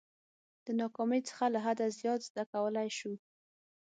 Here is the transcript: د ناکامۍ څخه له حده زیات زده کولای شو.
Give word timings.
د 0.65 0.67
ناکامۍ 0.79 1.21
څخه 1.29 1.45
له 1.53 1.59
حده 1.65 1.85
زیات 1.99 2.19
زده 2.29 2.43
کولای 2.53 2.89
شو. 2.97 3.13